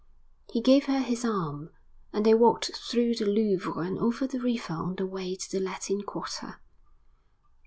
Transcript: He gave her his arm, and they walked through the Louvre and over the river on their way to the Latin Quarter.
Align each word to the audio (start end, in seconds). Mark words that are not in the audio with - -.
He 0.51 0.61
gave 0.61 0.85
her 0.85 1.01
his 1.01 1.23
arm, 1.23 1.69
and 2.11 2.25
they 2.25 2.33
walked 2.33 2.75
through 2.75 3.13
the 3.13 3.27
Louvre 3.27 3.77
and 3.83 3.99
over 3.99 4.25
the 4.25 4.39
river 4.39 4.73
on 4.73 4.95
their 4.95 5.05
way 5.05 5.35
to 5.35 5.51
the 5.51 5.59
Latin 5.59 6.01
Quarter. 6.01 6.59